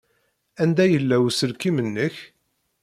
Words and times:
Anda 0.61 0.85
yella 0.87 1.17
uselkim-nnek? 1.27 2.15